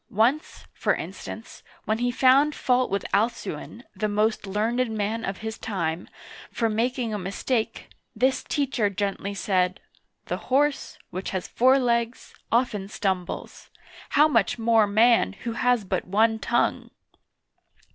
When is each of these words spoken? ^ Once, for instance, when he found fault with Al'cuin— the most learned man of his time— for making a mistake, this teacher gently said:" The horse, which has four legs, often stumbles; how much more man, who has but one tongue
^ 0.01 0.03
Once, 0.15 0.65
for 0.73 0.95
instance, 0.95 1.61
when 1.85 1.99
he 1.99 2.09
found 2.09 2.55
fault 2.55 2.89
with 2.89 3.05
Al'cuin— 3.13 3.83
the 4.01 4.07
most 4.07 4.47
learned 4.47 4.89
man 4.89 5.23
of 5.23 5.37
his 5.45 5.59
time— 5.59 6.09
for 6.51 6.69
making 6.69 7.13
a 7.13 7.19
mistake, 7.19 7.87
this 8.15 8.43
teacher 8.43 8.89
gently 8.89 9.35
said:" 9.35 9.79
The 10.25 10.37
horse, 10.49 10.97
which 11.11 11.29
has 11.29 11.47
four 11.47 11.77
legs, 11.77 12.33
often 12.51 12.87
stumbles; 12.87 13.69
how 14.17 14.27
much 14.27 14.57
more 14.57 14.87
man, 14.87 15.33
who 15.43 15.51
has 15.51 15.83
but 15.85 16.05
one 16.07 16.39
tongue 16.39 16.89